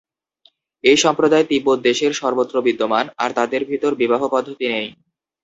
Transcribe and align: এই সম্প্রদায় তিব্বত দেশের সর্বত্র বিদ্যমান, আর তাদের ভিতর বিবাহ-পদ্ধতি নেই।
এই 0.83 0.97
সম্প্রদায় 0.97 1.45
তিব্বত 1.45 1.79
দেশের 1.79 2.11
সর্বত্র 2.13 2.55
বিদ্যমান, 2.61 3.05
আর 3.17 3.29
তাদের 3.33 3.61
ভিতর 3.65 3.91
বিবাহ-পদ্ধতি 3.95 4.65
নেই। 4.67 4.87